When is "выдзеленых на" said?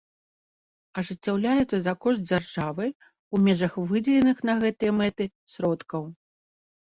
3.91-4.55